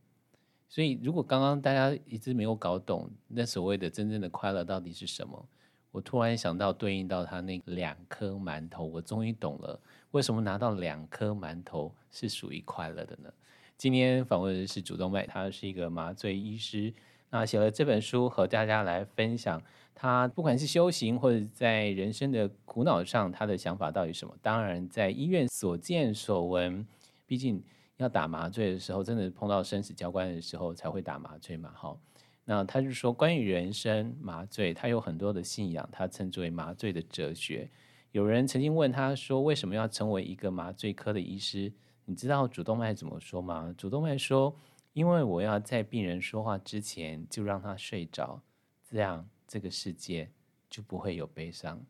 [0.69, 5.47] 所以，如果刚刚大家一直没有搞懂那所谓的真正的快乐到底是什么，
[5.91, 9.80] 我突然想到对应到他那两颗馒头，我终于懂了
[10.12, 13.32] 为什么拿到两颗馒头是属于快乐的呢？
[13.77, 16.93] 今天访问的是主动脉，他是一个麻醉医师，
[17.30, 19.62] 那写了这本书和大家来分享
[19.95, 24.36] 他不管是修行或者在人生的苦恼上，他的想法到底是什么？
[24.41, 26.86] 当然，在医院所见所闻，
[27.25, 27.63] 毕竟
[27.98, 31.72] 要打麻醉的时候，真的碰到生死交关的时候才会打麻醉嘛。
[31.76, 31.98] 哈，
[32.46, 37.70] 那他就说关于人生麻醉，他有很多的信仰，他称之为麻醉的哲学。
[38.12, 41.72] 有人曾经问他说，为什么要成为一个麻醉科的医师？
[42.06, 43.74] 你知道主动脉怎么说吗？
[43.78, 44.56] 主动脉说
[44.94, 48.42] ：“因为我要在病人说话之前就让他睡着，
[48.90, 50.32] 这样这个世界
[50.70, 51.84] 就不会有悲伤。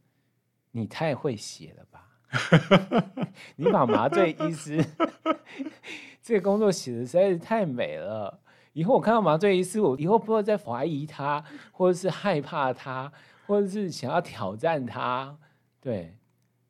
[0.71, 2.06] 你太会写了吧？
[3.55, 4.83] 你把麻醉医师
[6.21, 8.39] 这个工作写的实在是太美了。
[8.73, 13.11] 以后我看到麻醉医师，我以后不会再怀疑他，或者是害怕他，
[13.45, 15.35] 或者是想要挑战他。
[15.81, 16.15] 对，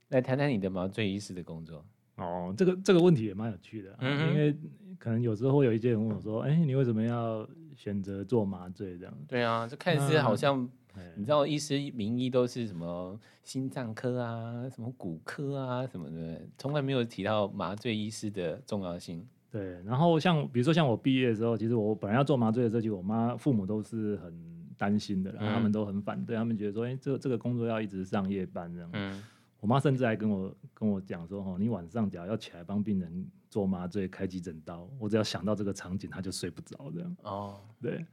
[0.09, 1.83] 来谈谈你的麻醉医师的工作。
[2.15, 4.55] 哦，这个这个问题也蛮有趣的，嗯嗯，因为
[4.97, 10.69] 可能有时候会有一些人问我说：“哎，你为什么要选择做麻醉这样？”对啊，这看似好像。
[11.15, 19.25] 你知道医师名医都是什么心脏科啊，什么骨科啊，什么的，从来没有提到麻醉医师的重要性。
[19.49, 24.33] 对，然后像比如说像我毕业的时候，其实我本来要做麻醉的时候，其实我妈父母都是很
[24.77, 28.89] 担心的，然后他们都很反对，他们觉得说，哎，这这个工作要一直上夜班这样。
[28.93, 29.23] 嗯。
[29.59, 37.17] 我妈甚至还跟我跟我讲说，哦，你晚上只要要起来帮病人做麻醉、开急诊刀，我只要想到这个场景，她就睡不着这样。
[37.23, 37.59] 哦。
[37.81, 38.05] 对。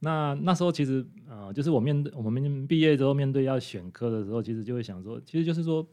[0.00, 5.86] 那那时候其实呃，就是我面对我们毕业之后面对要选科的时候，其实就会想说，其实就是说，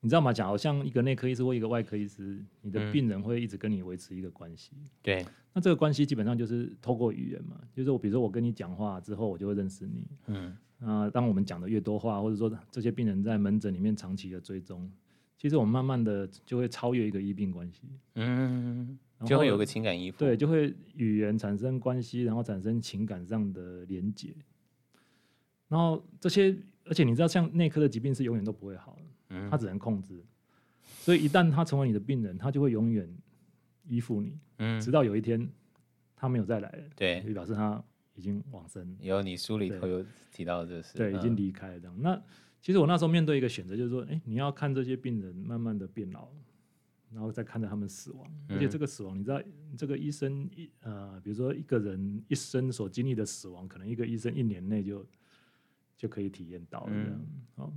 [0.00, 0.32] 你知道吗？
[0.32, 4.72] 假如像一个内科医师或一个外科医师，你的病人会一直跟你维持一个关系。
[5.00, 5.26] 对、嗯。
[5.54, 10.06] 那这个关系基本上就是透过语言嘛，就是我比如说我跟你讲话之后，我就会认识你。
[10.26, 10.56] 嗯。
[10.80, 14.90] 啊、呃，当我们讲的越多话，或者说这些病人在门诊里面长期的追踪，
[15.38, 17.82] 其实我们慢慢的就会超越一个医病关系。
[18.16, 18.98] 嗯。
[19.24, 24.34] 就会有个情感依附，对，就会语言产生关系，然后产生情感上的连结。
[25.68, 30.22] 然后这些，而且你知道，像内科的疾病是永远都不会好的，嗯，它只能控制。
[30.82, 33.08] 所以一旦他成为你的病人，他就会永远
[33.86, 35.48] 依附你，嗯，直到有一天
[36.14, 37.82] 他没有再来了，对，就表示他
[38.14, 38.96] 已经往生。
[39.00, 41.94] 有你书里头有提到这事，对，已经离开了这样。
[41.98, 42.22] 嗯，那
[42.60, 46.28] 其实我那时候面对一个选择，就是说，哎，你要看这些病人慢慢的变老。
[47.14, 49.40] 然后再看着他们死亡，而且这个死亡，你知道，
[49.78, 55.06] 这个医生一呃，比如说一个人一生所经历的死亡，可能一个医生一年内就
[55.96, 57.20] 就可以体验到了这样。
[57.54, 57.72] 好，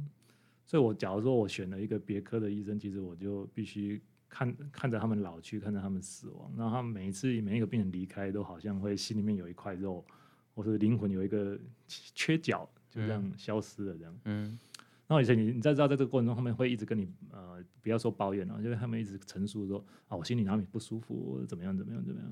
[0.65, 10.03] 所以我假如说我选了一个别科的医生，其实我就必须看看着他们老去，看着他们死亡，然后他们每一次每一个病人离开，都好像会心里面有一块肉，
[10.55, 14.19] 或是灵魂有一个缺角，就这样消失了这样。
[14.25, 14.57] 嗯。
[15.07, 22.29] 然后以前你你在知道在这个过程中，他们会一直跟你呃，不要说抱怨了，就是他们一直陈述说啊，我心里哪里不舒服，怎么样怎么样怎么样。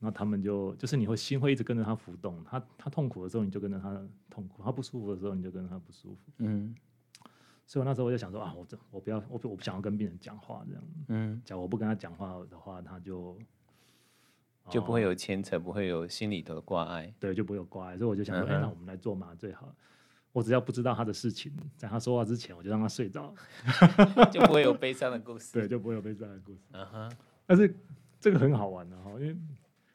[0.00, 6.32] 然后他们就就是你会心会一直跟着他浮动，他他痛苦的时候你就跟着他痛苦，他不舒服的时候你就跟着他不舒服。
[6.38, 6.74] 嗯。
[7.66, 10.82] 所以我那时候我就想说啊，我这我不要我我不想要跟病人讲话这样。
[11.08, 11.40] 嗯。
[11.44, 13.38] 假如我不跟他讲话的话，他就
[14.68, 17.14] 就不会有牵扯，不会有心里头的挂碍。
[17.20, 17.96] 对，就不会有挂碍。
[17.96, 19.74] 所以我就想说，哎、嗯，那我们来做麻醉好了。
[20.32, 23.34] 我只要不知道他的事情，在他说话之前，我就让他睡着，
[24.30, 25.52] 就不会有悲伤的故事。
[25.52, 26.60] 对，就不会有悲伤的故事。
[26.72, 27.10] Uh -huh.
[27.46, 27.74] 但是
[28.20, 29.36] 这个很好玩的哈，因为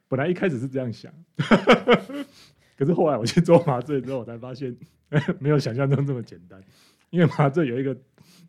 [0.09, 1.13] 本来一开始是这样想，
[2.75, 4.75] 可是后来我去做麻醉之后，我才发现
[5.39, 6.61] 没有想象中这么简单。
[7.11, 7.95] 因为麻醉有一个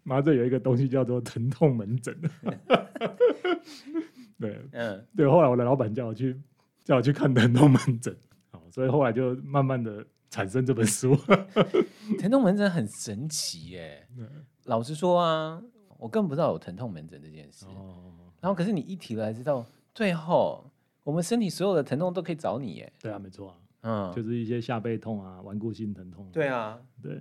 [0.03, 2.19] 麻醉有一个东西叫做疼痛门诊。
[4.41, 5.29] 对，嗯、uh 对。
[5.29, 6.37] 后来我的老板叫我去
[6.83, 8.17] 叫我去看疼痛门诊，
[8.73, 10.05] 所以后来就慢慢的。
[10.37, 11.17] 产生这本书，
[12.21, 14.07] 疼痛门诊很神奇耶。
[14.65, 15.63] 老实说啊，
[15.97, 17.65] 我根本不知道有疼痛门诊这件事。
[17.65, 18.13] 哦。
[18.39, 20.71] 然后可是你一提了，才知道最后
[21.05, 22.93] 我们身体所有的疼痛都可以找你耶。
[23.01, 23.57] 对啊，没错啊。
[23.81, 26.29] 嗯，就是一些下背痛啊，顽固性疼痛。
[26.31, 27.19] 对啊，对。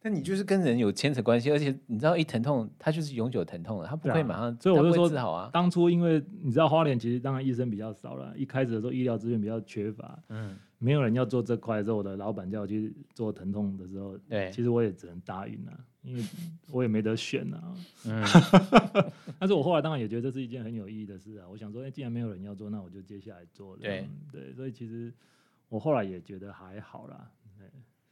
[0.00, 4.58] 但你就是跟人有牵扯关系，而且你知道一疼痛，它就是永久疼痛了，它不会马上、啊。
[4.60, 5.50] 所以我就说，治好啊。
[5.52, 10.22] 当初因为你知道花莲其实当然医生比较少了，一开始的时候医疗资源比较缺乏。
[10.28, 10.56] 嗯。
[10.78, 16.22] 没有人要做这块，之后我的老板叫我去做疼痛的时候，对，其实我也只能答应了，因为
[16.70, 17.74] 我也没得选啊。
[18.04, 18.22] 嗯，
[19.40, 21.48] 但是我后来当然也觉得这是一件很有意义的事啊。
[21.48, 23.74] 我想说，哎，既然没有人要做，那我就接下来做。
[23.78, 25.10] 对对，所以其实
[25.70, 27.30] 我后来也觉得还好啦。
[27.58, 27.66] 对，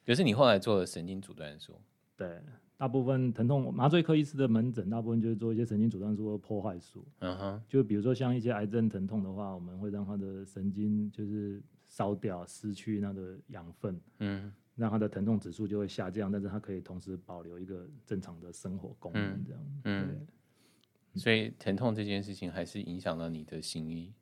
[0.06, 1.74] 可是你后来做了神经阻断术，
[2.16, 2.40] 对，
[2.78, 7.06] 大部分疼痛麻醉科医师的门诊，大部分就是做一些神经阻断术和破坏术。
[7.18, 11.62] 嗯哼，就比如说像一些癌症疼痛的话，我们会让他的神经就是。
[11.94, 21.20] 烧掉，失去那个养分，嗯，让他的疼痛指数就会下降，但是他可以同时保留一个正常的生活功能，这样，嗯，对。
[21.20, 24.12] 所以疼痛这件事情还是影响了你的行医。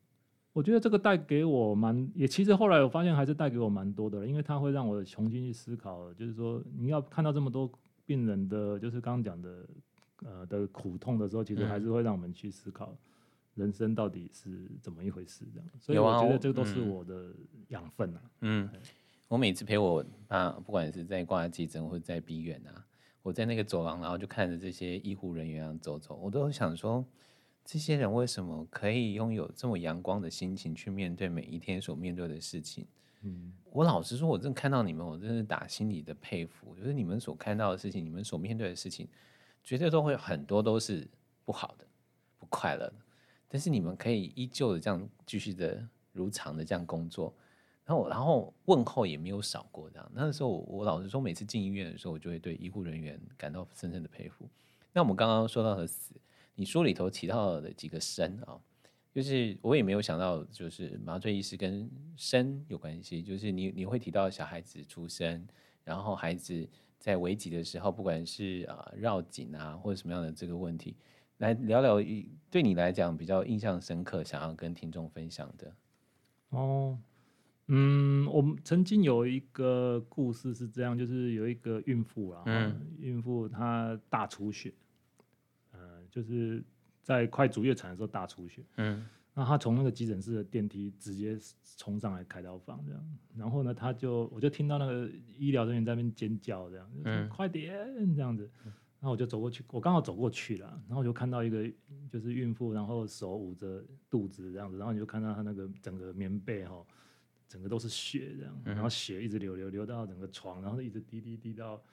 [0.51, 7.67] 我觉得这个带给我蛮，也其实后来我发现还是带给我蛮多的，因为它会让我重新去思考，就是说你要看到这么多
[8.05, 9.67] 病人的，就是刚刚讲的，
[10.23, 12.95] 呃的苦痛的时候，其实还是会让我们去思考。
[13.55, 15.45] 人生到底是怎么一回事？
[15.53, 17.33] 这样，所以我觉得这个都是我的
[17.69, 18.21] 养分啊。
[18.41, 18.69] 嗯，
[19.27, 22.85] 我每次陪我啊，不管是在挂急诊或者在医院啊，
[23.21, 27.05] 我在那个走廊，然后就看着这些医护人员啊走走，我都想说，
[27.63, 32.87] 这些人为什么可以拥有这么阳光的心情去面对每一天所面对的事情？
[33.21, 36.75] 嗯，我老实说，我真的看到你们，我真是打心里的佩服。
[36.75, 39.07] 就是你们所看到的事情，你们所面对的事情，
[39.63, 41.07] 绝对都会很多都是
[41.45, 41.85] 不好的、
[42.37, 42.93] 不快乐的。
[43.53, 47.31] 但是你们可以依旧的这样继续的如常的这样工作，
[47.85, 50.11] 然后然后问候也没有少过这样。
[50.11, 54.49] 那个时候我，我老实说，每次进医院的时候，我就会对医护人员感到深深的佩服。
[54.91, 56.15] 那我们刚刚说到的死，
[56.55, 58.59] 你书里头提到的几个生啊。
[59.13, 61.87] 就是我也没有想到，就是麻醉医师跟
[62.17, 63.21] 生有关系。
[63.21, 65.47] 就是你你会提到小孩子出生，
[65.83, 70.95] 然后孩子在危急的时候，不管是啊绕颈啊或者什么样的这个问题，
[71.43, 71.97] 来聊聊
[72.49, 75.75] 对你来讲比较印象深刻，想要跟听众分享的。
[76.49, 76.97] 哦，
[77.67, 84.73] 嗯，我们曾经有一个故事是这样，就是有一个孕妇啊，嗯，孕妇她大出血，
[85.71, 85.79] 呃，
[86.09, 86.63] 就是。
[87.05, 91.37] 在快足月产的时候大出血，嗯，那她从那个急诊室的电梯直接
[91.75, 97.75] 冲上来开刀房这样，然后呢，他就我就听到那个医疗人员在那边尖叫这样，嗯，快点
[98.15, 98.49] 这样子，
[99.03, 101.69] 然后我就走过去，我刚好走过去了，然后我就看到一个
[102.09, 106.81] 就是孕妇，然后手捂着肚子这样子，然后你就看到她那个整个棉被哈，
[107.49, 111.83] 整个都是血这样，然后血一直流流流到整个床，然后一直滴滴滴到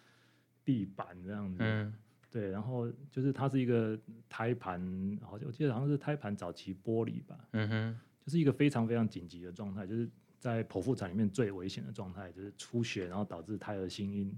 [0.64, 1.92] 地板这样子，嗯。
[2.32, 4.80] 对，然后就是它是一个胎盘，
[5.20, 14.32] 好像我记得好像是胎盘早期剥离吧，嗯哼，就是一个非常非常紧急的状态，就是在剖腹产里面最危险的状态，就是出血，然后导致胎儿心音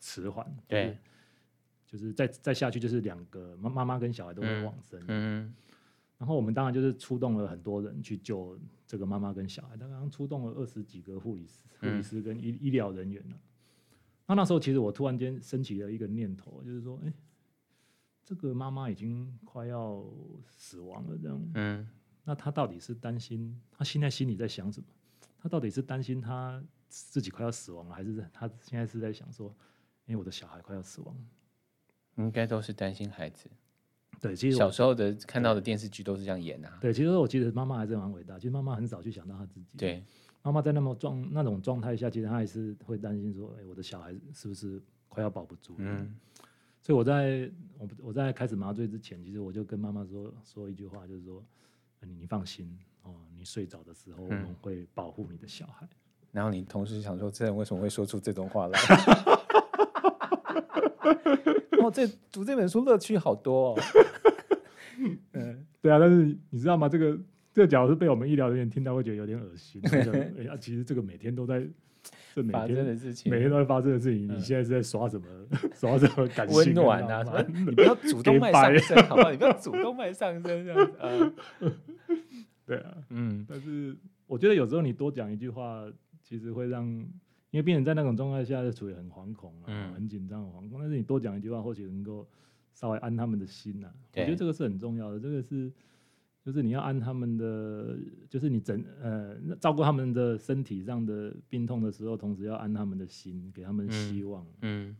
[0.00, 0.98] 迟缓，对，就是
[2.14, 5.54] 再再下去就是两个妈妈妈跟小孩都会往生，嗯，嗯，
[6.18, 13.36] 然后我们当然就是出动了很多人去救这个妈妈跟小孩，刚刚出动了二十几个护理师、护理师跟医医疗人员了。
[14.26, 17.12] 那那时候其实我突然间升起了一个念头，就是说，哎。
[18.26, 20.02] 这个妈妈已经快要
[20.48, 21.50] 死亡了，这样。
[21.56, 21.86] 嗯，
[22.24, 23.60] 那她到底是担心？
[23.70, 24.86] 她现在心里在想什么？
[25.38, 29.54] 她到底是担心她自己快要死亡了，还是她现在是在想说，
[30.06, 31.14] 因为我的小孩快要死亡？
[32.16, 33.48] 应该都是担心孩子。
[34.20, 36.78] 对，其实小时候的看到的电视剧都是这样演啊。
[36.80, 38.38] 对，其实我记得妈妈还是蛮伟大。
[38.38, 39.76] 其实妈妈很少去想到她自己。
[39.76, 40.02] 对，
[40.42, 45.74] 妈妈在那么状那种状态下，其实她还是会担心说，哎，我的小孩是不是快要保不住？
[45.78, 46.14] 嗯。
[46.80, 51.42] 所以我在我我在开始麻醉之前，其实我就跟妈妈说说一句话，就是说，
[52.00, 55.84] 你放心哦，你睡着的时候，我们会保护你的小孩。
[55.84, 55.88] 嗯。
[56.32, 58.78] 然后你同时想说，这人为什么会说出这种话来？
[61.82, 63.80] 哦，这读这本书乐趣好多哦。
[65.32, 66.88] 嗯，对啊，但是你知道吗？
[66.88, 67.18] 这个
[67.52, 69.80] 这个，假如是被我们医疗人员听到，会觉得有点恶心。
[69.92, 71.66] 哎呀、啊，其实这个每天都在。
[72.34, 74.28] 这每天的事情，每天都在发生的事情。
[74.28, 75.26] 你现在是在刷什么？
[75.72, 76.56] 刷什么感情？
[76.58, 77.46] 温暖啊！
[77.48, 79.30] 你不要主动脉上升，好不好？
[79.30, 81.32] 你不要主动脉上升这样子啊。
[82.66, 83.46] 对啊，嗯。
[83.48, 85.86] 但是我觉得有时候你多讲一句话，
[86.22, 86.84] 其实会让，
[87.54, 90.80] 因为病人在那种状态下是处于很惶恐啊，很紧张、很惶恐。
[90.80, 92.28] 但是你多讲一句话，或许能够
[92.72, 93.88] 稍微安他们的心呐。
[94.12, 95.20] 我觉得这个是很重要的。
[95.20, 95.72] 这个是。
[96.44, 97.96] 就是你要安他们的，
[98.28, 104.44] 就是你整呃照顾他们的身体上的病痛的时候，同时要安他们的心，给他们希望。
[104.60, 104.96] 嗯，嗯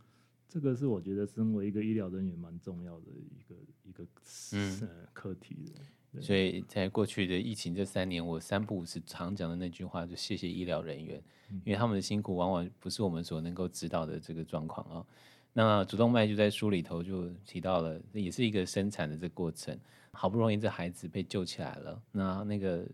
[0.49, 4.07] 这个是我觉得身为一个医疗人员蛮重要的一个一个
[4.55, 5.73] 嗯课题的。
[6.21, 15.07] 所以在过去的疫情这三年，我三不五时常讲的那句话，就谢谢医疗人员，嗯、因为他们的辛苦往往不是我们所能够知道的这个状况啊。
[15.53, 19.79] 那主动脉就在书里头就提到了，也是一个生产的这个过程。
[20.17, 22.87] 好不容易这孩子被救起来了，那那个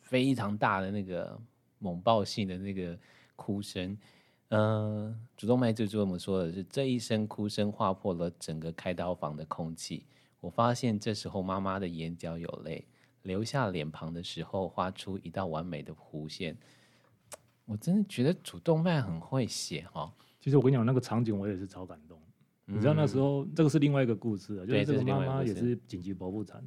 [0.00, 1.36] 非常大的那个
[1.80, 2.96] 猛爆性的那个
[3.34, 3.98] 哭声，
[4.50, 10.04] 呃，主动脉就这么说的是这一声哭声划破了整个开刀房的空气。
[10.40, 12.86] 我发现这时候妈妈的眼角有泪，
[13.22, 16.56] 流下脸庞的时候画出一道完美的弧线。
[17.66, 20.12] 我真的觉得主动脉很会写哈、哦。
[20.40, 22.18] 其实我跟你讲那个场景，我也是超感动。
[22.64, 26.64] 你知道那时候，这个是另外一个故事啊，就是这个妈妈也是紧急剖腹产，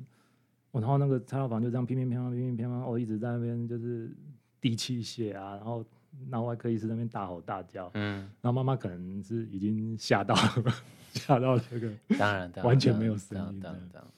[0.72, 4.16] 然后那个开刀房就这样乒乒乓乓乒乒乓乓，我一直在那边就是
[4.60, 5.84] 滴器械啊，然后
[6.28, 10.74] 那外科医师那边大吼大叫，嗯，然后妈妈可能是已经吓到了，
[11.14, 11.89] 吓到这个，
[12.20, 14.11] 当然完全没有声音，当然当然，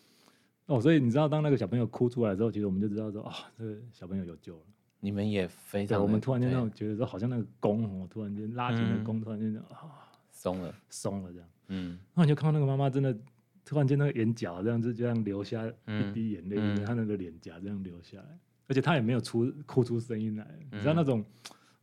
[0.66, 4.64] 哦，所以你知道当那个小朋友哭出来之后，其实我们就知道说啊，这个小朋友有救了。
[5.02, 11.48] 你们也非常，我们突然间那种觉得说，好像那个弓哦，突然间拉紧的弓，突然间啊松了，松了这样。
[11.68, 13.16] 嗯，然后你就看到那个妈妈真的
[13.64, 20.48] 突然间那个眼角这样子就这样流下一滴眼泪，嗯、她那个脸颊这样流下来，而且她也没有出哭出声音来。
[20.72, 21.24] 嗯、你知道那种，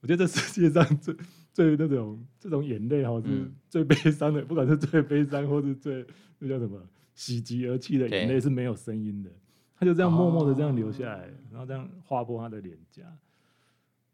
[0.01, 1.15] 我觉得这世界上最
[1.55, 6.07] 最那种这种眼泪哈是最悲伤的，嗯、不管是最悲伤或是最
[6.39, 6.81] 那叫什么
[7.15, 9.31] 喜极而泣的眼泪是没有声音的，
[9.77, 13.03] 他就这样默默的这样流下来，哦、然后这样划破他的脸颊。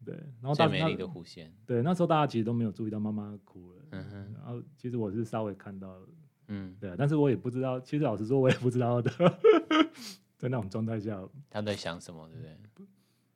[0.05, 1.53] 对，然后最美丽的弧线。
[1.65, 3.81] 对，那时候大家其实都没有注意到妈妈哭了。
[3.91, 4.33] 嗯哼。
[4.33, 6.07] 然后其实我是稍微看到了。
[6.47, 6.73] 嗯。
[6.79, 9.11] 对，但是我也不知道，其实老实说，我也不知道的。
[10.39, 12.87] 在那种状态下，他在想什么，对不对？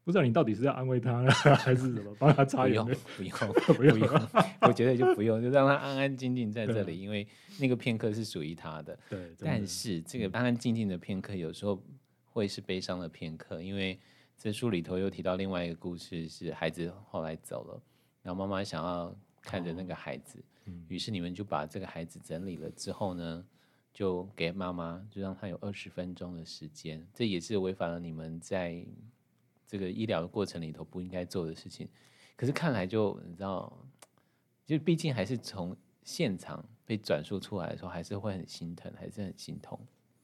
[0.04, 2.16] 不，知道你到底是要安慰他呢， 还是什么？
[2.20, 2.95] 帮他擦眼泪？
[3.18, 3.32] 不用，
[3.76, 4.28] 不用，不用。
[4.62, 7.28] 我觉得就不用，就让他安安静静在这里，因为
[7.60, 8.97] 那个片刻是属于他的。
[9.10, 9.34] 对。
[9.39, 11.82] 但是这个安安静静的片刻，有时候
[12.26, 13.99] 会是悲伤的片刻，因为。
[14.36, 17.82] 这书里头又提到另外一个故事，是孩子后来走了，
[18.24, 20.43] 然后妈妈想要看着那个孩子，
[20.89, 23.45] 于是你们就把这个孩子整理了之后呢，
[23.93, 28.84] 就给妈妈，就让她有二十分钟的时间，这也是违反了你们在
[29.68, 31.88] 这个医疗的过程里头不应该做的事情。
[32.36, 33.72] 可是看来就你知道，
[34.66, 39.80] 就毕竟还是从现场被转述出来的时候，还是会很心疼，还是很心痛，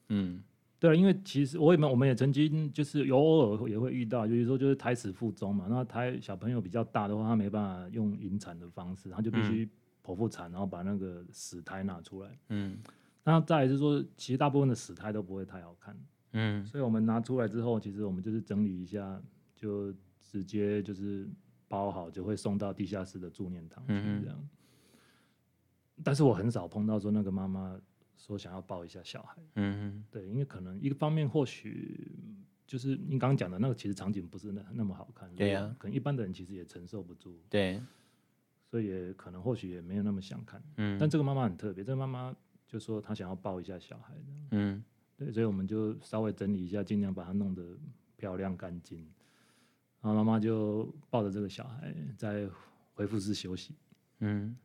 [0.08, 0.42] 嗯。
[0.78, 5.66] 对，因为其实我也们我们也曾经就是有偶尔也会遇到，就是说就是胎死腹中嘛。
[5.68, 9.68] 那胎小朋友比较大的话，他没办法用引产的方式，他就必须
[10.02, 12.30] 剖腹产，然后把那个死胎拿出来。
[12.48, 12.78] 嗯。
[13.22, 15.94] 那再来是说，其实大部分的死胎都不会太好看。
[16.32, 16.64] 嗯。
[16.66, 19.20] 所以我们拿出来之后，其实我们就是整理一下，
[19.54, 21.28] 就直接就是
[21.68, 24.36] 包好，就会送到地下室的助念堂去这样。
[24.38, 24.48] 嗯。
[26.02, 27.80] 但是我很少碰到说那个妈妈。
[28.16, 32.12] 说想要抱一下小孩，嗯哼，对，因为可能一个方面或许
[32.66, 37.80] 就是您刚刚讲的那个，其实场景不是那那么好看，对呀、啊，可能一般的人其实也承受不住，对，
[38.66, 42.36] 所以也可能或许也没有那么想看，嗯，但这个妈妈很特别，这个妈妈
[42.68, 44.14] 就说她想要抱一下小孩，
[44.50, 44.84] 嗯，
[45.20, 47.62] 对，所以我们就稍微整理一下，尽量把它弄得
[48.16, 48.98] 漂亮干净，
[50.00, 52.48] 然后妈妈就抱着这个小孩在
[52.94, 53.74] 恢复室休息，
[54.20, 54.56] 嗯。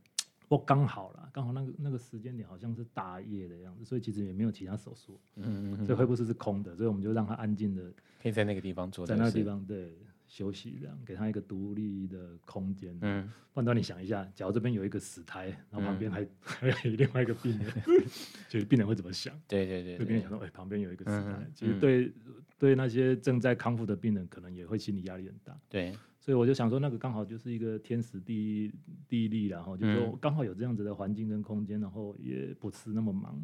[0.47, 7.91] 不刚好了，刚好那个那个时间点好像是大夜的样子，所以其实也没有其他手术，嗯嗯，所以恢复室是空的，所以我们就让他安静的，
[8.21, 9.97] 可以在那个地方坐，在那个地方对
[10.27, 12.97] 休息，这样给他一个独立的空间。
[13.01, 17.71] 嗯，换到你想一下，假如这边有一个死胎，然后旁边还、嗯、还有另外一个病人，
[18.49, 19.33] 就是病人会怎么想？
[19.47, 22.11] 对对对，对，病人想说，哎、欸，旁边有一个死胎，嗯、其实对
[22.57, 25.57] 对那些正在康复的病人，可能也会心理压力很大。
[25.69, 25.93] 对。
[26.19, 28.73] 所以我就想说，那个刚好就是一个天时地
[29.07, 33.39] 地利，然后就说刚好有这样子的环境跟空间，然后也不是那么忙。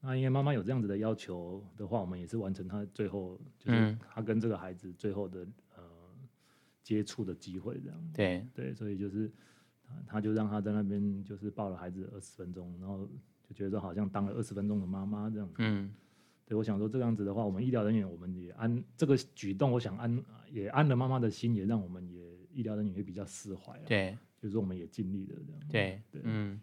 [0.00, 5.67] 那因为妈妈有这样子的要求的话，我们也是完成她最后就是她跟这个孩子最后的呃
[6.88, 8.10] 接触的机会这样。
[8.14, 9.30] 对对，所以就是
[10.06, 13.06] 他就让他在那边就是抱了孩子二十分钟，然后
[13.46, 15.46] 就觉得好像当了二十分钟的妈妈这样。
[15.58, 15.92] 嗯。
[16.46, 22.22] 对，我想说这样子的话，我们医疗人员我们也安这个举动，我想安也安了妈妈的心，也让我们也
[22.54, 23.78] 医疗人员也比较释怀。
[23.84, 25.60] 对，就是我们也尽力了这样。
[25.70, 26.58] 对对，嗯。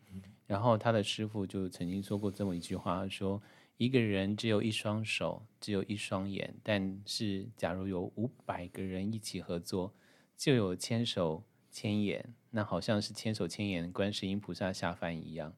[0.48, 3.40] 然后他的师傅就曾经说过这么一句话，说
[3.78, 9.94] 一个人只有一双手，只有一双眼，但是假如有五百个人一起合作，
[10.38, 15.54] 就有千手千眼，那好像是千手千眼观世音菩萨下凡一样。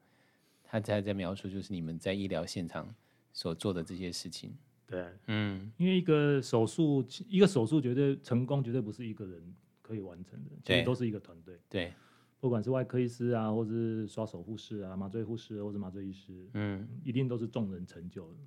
[0.63, 2.93] 他在在描述就是你们在医疗现场。
[3.33, 4.51] 所做的这些事情，
[4.87, 11.93] 对，嗯，因为一个手术，一个手术绝对成功，绝对不是一个人可以完成的，其实都是一个团队，对，
[12.39, 18.39] 不管是外科医师啊，或者是刷手护士啊，麻醉护士或者麻醉医师，嗯，一定都是众人成就的，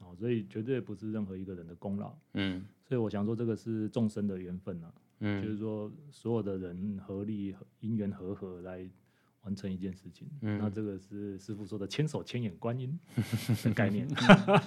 [0.00, 4.92] 哦，所以绝对不是任何一个人的功劳，嗯，所以我想说，这个是众生的缘分啊，
[5.22, 8.86] 嗯，就是说所有的人合力、因缘和合来。
[9.44, 12.96] 完成一件事情，嗯，那这个是师傅说的“千手千眼观音”
[13.64, 14.08] 的概念。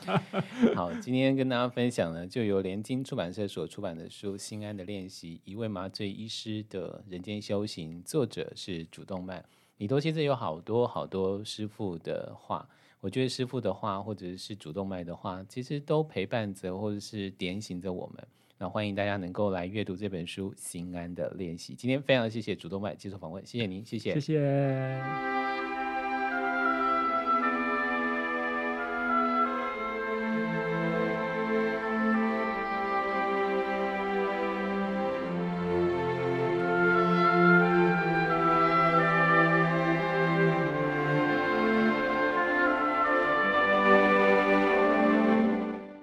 [0.75, 9.45] 好，今天跟大家分享呢，就由联经出版社所出版的书《心安的练习：一位麻醉医师的人间修行》，作者是主动脉。
[9.77, 12.67] 里头其实有好多好多师傅的话，
[12.99, 18.27] 我觉得师傅的话，或者是主动脉的话，其实都陪伴着，或者是点醒着我们。
[18.57, 21.73] 那欢迎大家能够来阅读这本书《心安的练习》。
[21.75, 25.64] 今天非常谢谢主动脉接受访问，谢谢您，谢谢，谢谢。